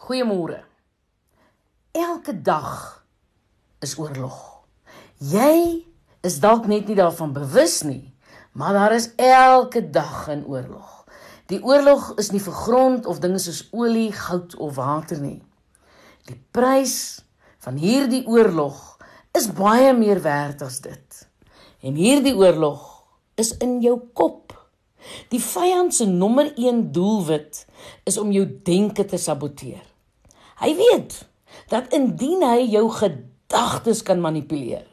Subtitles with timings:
[0.00, 0.62] Goeiemôre.
[1.92, 3.04] Elke dag
[3.84, 4.64] is oorlog.
[5.20, 5.84] Jy
[6.24, 8.14] is dalk net nie daarvan bewus nie,
[8.56, 11.04] maar daar is elke dag 'n oorlog.
[11.52, 15.42] Die oorlog is nie vir grond of dinge soos olie, goud of water nie.
[16.24, 17.20] Die prys
[17.58, 18.96] van hierdie oorlog
[19.32, 21.28] is baie meer werd as dit.
[21.80, 23.04] En hierdie oorlog
[23.34, 24.59] is in jou kop.
[25.32, 27.64] Die vyand se nommer 1 doelwit
[28.08, 29.84] is om jou denke te saboteer.
[30.60, 31.16] Hy weet
[31.72, 34.86] dat indien hy jou gedagtes kan manipuleer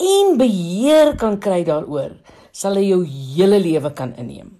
[0.00, 2.14] en beheer kan kry daaroor,
[2.56, 4.54] sal hy jou hele lewe kan inneem.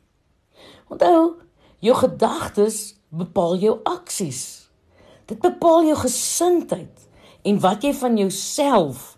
[0.92, 1.38] Onthou,
[1.80, 4.68] jou gedagtes bepaal jou aksies.
[5.30, 7.06] Dit bepaal jou gesindheid
[7.46, 9.14] en wat jy van jouself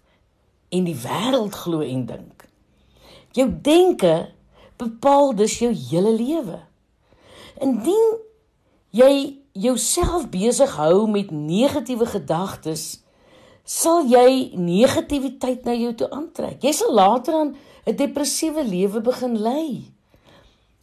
[0.73, 2.46] en die wêreld glo en dink.
[3.37, 4.15] Jou denke
[4.82, 6.59] bepaal dus jou hele lewe.
[7.62, 8.18] Indien
[8.90, 9.14] jy
[9.52, 13.02] jouself besig hou met negatiewe gedagtes,
[13.64, 16.62] sal jy negativiteit na jou toe aantrek.
[16.65, 19.92] Jy sal later aan 'n depressiewe lewe begin lei.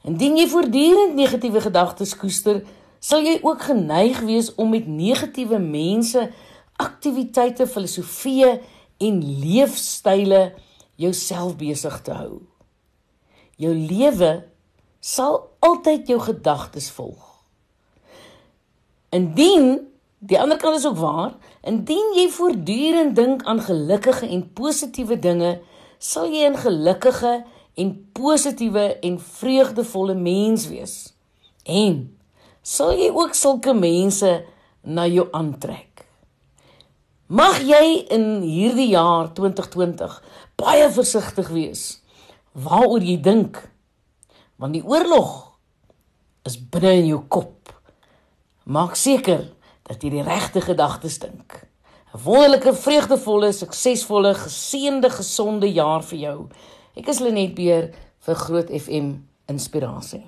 [0.03, 2.63] Indien jy voortdurend negatiewe gedagtes koester,
[2.99, 6.29] sal jy ook geneig wees om met negatiewe mense,
[6.75, 8.59] aktiwiteite, filosofieë
[8.99, 10.53] en leefstyle
[10.95, 12.41] jouself besig te hou.
[13.59, 14.31] Jou lewe
[15.03, 17.25] sal altyd jou gedagtes volg.
[19.15, 19.81] Indien
[20.19, 21.35] die ander kant is ook waar,
[21.67, 25.59] indien jy voortdurend dink aan gelukkige en positiewe dinge,
[25.99, 27.43] sal jy 'n gelukkige
[27.75, 31.13] en positiewe en vreugdevolle mens wees.
[31.63, 32.17] En
[32.61, 34.45] sal jy ook sulke mense
[34.83, 36.05] na jou aantrek.
[37.27, 40.23] Mag jy in hierdie jaar 2020
[40.55, 42.01] baie versigtig wees
[42.53, 43.61] waaroor jy dink.
[44.59, 45.57] Want die oorlog
[46.47, 47.73] is binne in jou kop.
[48.69, 49.47] Maak seker
[49.89, 51.65] dat jy die regte gedagtes dink.
[52.13, 56.49] 'n Wonderlike, vreugdevolle, suksesvolle, geseënde, gesonde jaar vir jou.
[56.97, 57.91] Ek is Lenet Beer
[58.25, 59.13] vir Groot FM
[59.47, 60.25] Inspirasie.